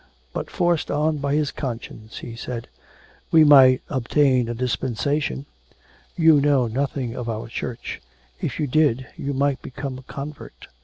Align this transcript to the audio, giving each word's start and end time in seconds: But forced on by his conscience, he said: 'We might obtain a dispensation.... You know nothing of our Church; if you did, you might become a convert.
But 0.33 0.49
forced 0.49 0.89
on 0.89 1.17
by 1.17 1.35
his 1.35 1.51
conscience, 1.51 2.17
he 2.17 2.35
said: 2.35 2.67
'We 3.31 3.43
might 3.43 3.81
obtain 3.87 4.49
a 4.49 4.55
dispensation.... 4.55 5.45
You 6.17 6.41
know 6.41 6.65
nothing 6.65 7.13
of 7.15 7.29
our 7.29 7.47
Church; 7.47 8.01
if 8.41 8.59
you 8.59 8.65
did, 8.65 9.05
you 9.15 9.35
might 9.35 9.61
become 9.61 9.99
a 9.99 10.01
convert. 10.01 10.65